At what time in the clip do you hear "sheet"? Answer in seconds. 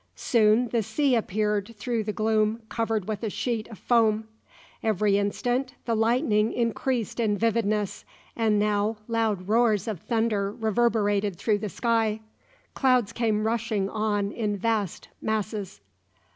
3.29-3.67